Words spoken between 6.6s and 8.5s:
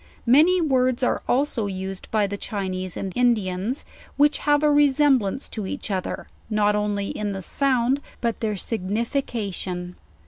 only in the sound, but